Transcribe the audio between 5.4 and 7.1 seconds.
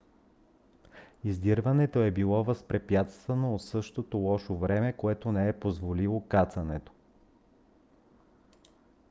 е позволило кацането